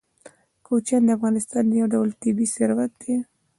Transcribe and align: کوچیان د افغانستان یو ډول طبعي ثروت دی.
کوچیان 0.65 1.03
د 1.05 1.09
افغانستان 1.17 1.65
یو 1.79 1.85
ډول 1.93 2.09
طبعي 2.21 2.47
ثروت 2.55 2.91
دی. 3.01 3.15